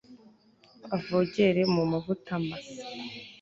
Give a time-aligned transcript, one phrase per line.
[0.95, 2.79] avogere mu mavuta masa